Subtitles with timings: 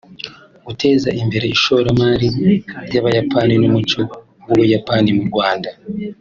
[0.65, 2.27] guteza imbere ishoramari
[2.87, 3.99] ry’Abayapani n’umuco
[4.45, 5.69] w’u Buyapani mu Rwanda